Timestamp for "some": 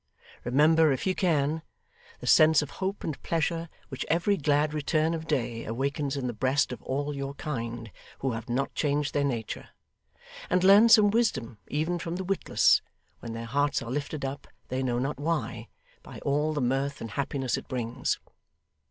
10.89-11.11